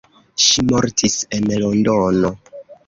Ŝi 0.45 0.63
mortis 0.71 1.19
en 1.39 1.55
Londono. 1.67 2.37